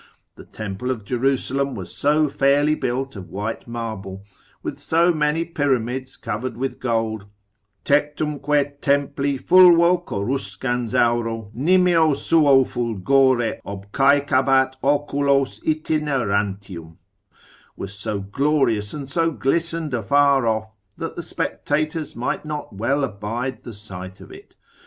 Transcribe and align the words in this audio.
The 0.33 0.45
temple 0.45 0.89
of 0.89 1.05
Jerusalem 1.05 1.75
was 1.75 1.95
so 1.95 2.27
fairly 2.27 2.73
built 2.73 3.15
of 3.15 3.29
white 3.29 3.67
marble, 3.67 4.25
with 4.63 4.79
so 4.79 5.13
many 5.13 5.45
pyramids 5.45 6.17
covered 6.17 6.57
with 6.57 6.79
gold; 6.79 7.27
tectumque 7.85 8.79
templi 8.81 9.39
fulvo 9.39 10.03
coruscans 10.03 10.95
auro, 10.95 11.51
nimio 11.55 12.15
suo 12.15 12.63
fulgore 12.63 13.59
obcaecabat 13.63 14.73
oculos 14.83 15.61
itinerantium, 15.63 16.97
was 17.77 17.93
so 17.93 18.21
glorious, 18.21 18.95
and 18.95 19.07
so 19.07 19.29
glistened 19.29 19.93
afar 19.93 20.47
off, 20.47 20.71
that 20.97 21.15
the 21.15 21.21
spectators 21.21 22.15
might 22.15 22.43
not 22.43 22.73
well 22.73 23.03
abide 23.03 23.61
the 23.63 23.71
sight 23.73 24.19
of 24.19 24.31
it. 24.31 24.55